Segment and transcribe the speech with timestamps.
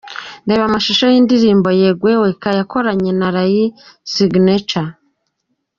[0.47, 3.55] Reba amashusho y'indirimbo 'Yegwe weka' yakoranye na Ray
[4.13, 4.89] Signature.